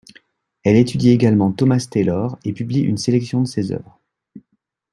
[0.63, 3.99] Elle étudie également Thomas Taylor et publie une sélection de ses œuvres.